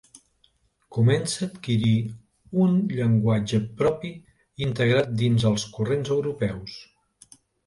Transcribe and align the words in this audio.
Comença 0.95 1.39
adquirir 1.47 1.91
un 2.63 2.79
llenguatge 2.93 3.61
propi 3.83 4.11
integrat 4.69 5.13
dins 5.21 5.47
els 5.53 5.67
corrents 5.77 6.15
europeus. 6.19 6.81